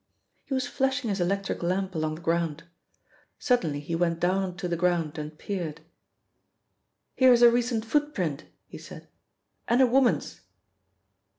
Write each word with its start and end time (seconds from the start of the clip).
He 0.45 0.55
was 0.55 0.65
flashing 0.65 1.11
his 1.11 1.21
electric 1.21 1.61
lamp 1.61 1.93
along 1.93 2.15
the 2.15 2.21
ground. 2.21 2.63
Suddenly 3.37 3.79
he 3.79 3.93
went 3.93 4.19
down 4.19 4.41
on 4.41 4.57
to 4.57 4.67
the 4.67 4.75
ground 4.75 5.19
and 5.19 5.37
peered. 5.37 5.81
"Here 7.15 7.31
is 7.31 7.43
a 7.43 7.51
recent 7.51 7.85
footprint," 7.85 8.45
he 8.65 8.79
said, 8.79 9.09
"and 9.67 9.79
a 9.79 9.85
woman's!" 9.85 10.41